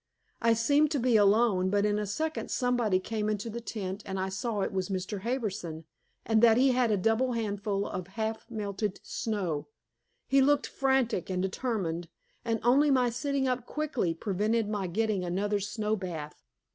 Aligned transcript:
I 0.41 0.53
seemed 0.55 0.89
to 0.93 0.99
be 0.99 1.15
alone, 1.15 1.69
but 1.69 1.85
in 1.85 1.99
a 1.99 2.07
second 2.07 2.49
somebody 2.49 2.97
came 2.99 3.29
into 3.29 3.51
the 3.51 3.61
tent, 3.61 4.01
and 4.03 4.19
I 4.19 4.29
saw 4.29 4.61
it 4.61 4.71
was 4.73 4.89
Mr. 4.89 5.19
Harbison, 5.21 5.83
and 6.25 6.41
that 6.41 6.57
he 6.57 6.71
had 6.71 6.89
a 6.89 6.97
double 6.97 7.33
handful 7.33 7.85
of 7.85 8.07
half 8.07 8.49
melted 8.49 8.99
snow. 9.03 9.67
He 10.25 10.41
looked 10.41 10.65
frantic 10.65 11.29
and 11.29 11.39
determined, 11.39 12.09
and 12.43 12.59
only 12.63 12.89
my 12.89 13.11
sitting 13.11 13.47
up 13.47 13.67
quickly 13.67 14.15
prevented 14.15 14.67
my 14.67 14.87
getting 14.87 15.23
another 15.23 15.59
snow 15.59 15.95
bath. 15.95 16.41